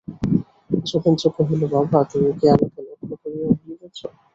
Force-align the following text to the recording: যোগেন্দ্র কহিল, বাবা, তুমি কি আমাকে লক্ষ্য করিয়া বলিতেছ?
যোগেন্দ্র 0.85 1.25
কহিল, 1.35 1.61
বাবা, 1.73 1.99
তুমি 2.11 2.29
কি 2.39 2.45
আমাকে 2.53 2.79
লক্ষ্য 2.87 3.15
করিয়া 3.21 3.47
বলিতেছ? 3.57 3.99